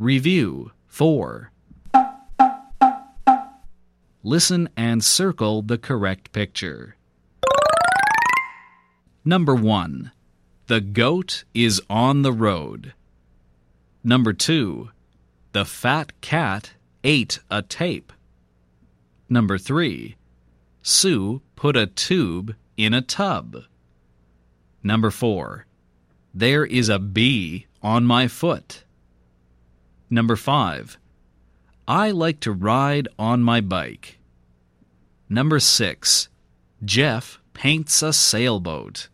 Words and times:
Review 0.00 0.72
4. 0.86 1.52
Listen 4.22 4.70
and 4.74 5.04
circle 5.04 5.60
the 5.60 5.76
correct 5.76 6.32
picture. 6.32 6.96
Number 9.26 9.54
1. 9.54 10.10
The 10.68 10.80
goat 10.80 11.44
is 11.52 11.82
on 11.90 12.22
the 12.22 12.32
road. 12.32 12.94
Number 14.02 14.32
2. 14.32 14.88
The 15.52 15.66
fat 15.66 16.18
cat 16.22 16.70
ate 17.04 17.40
a 17.50 17.60
tape. 17.60 18.10
Number 19.28 19.58
3. 19.58 20.16
Sue 20.80 21.42
put 21.56 21.76
a 21.76 21.86
tube 21.86 22.54
in 22.78 22.94
a 22.94 23.02
tub. 23.02 23.64
Number 24.82 25.10
4. 25.10 25.66
There 26.32 26.64
is 26.64 26.88
a 26.88 26.98
bee 26.98 27.66
on 27.82 28.06
my 28.06 28.28
foot. 28.28 28.84
Number 30.12 30.34
5. 30.34 30.98
I 31.86 32.10
like 32.10 32.40
to 32.40 32.50
ride 32.50 33.06
on 33.16 33.42
my 33.42 33.60
bike. 33.60 34.18
Number 35.28 35.60
6. 35.60 36.28
Jeff 36.84 37.40
paints 37.54 38.02
a 38.02 38.12
sailboat. 38.12 39.09